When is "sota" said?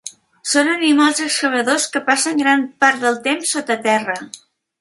3.59-3.81